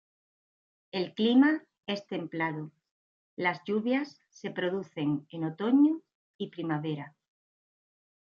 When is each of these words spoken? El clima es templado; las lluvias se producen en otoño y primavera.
El 0.91 1.13
clima 1.13 1.63
es 1.85 2.07
templado; 2.07 2.71
las 3.35 3.63
lluvias 3.65 4.19
se 4.31 4.49
producen 4.49 5.27
en 5.29 5.43
otoño 5.43 6.01
y 6.39 6.49
primavera. 6.49 7.15